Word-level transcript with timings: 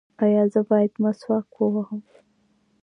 ایا 0.23 0.43
زه 0.53 0.61
باید 0.69 0.93
مسواک 1.03 1.47
ووهم؟ 1.57 2.01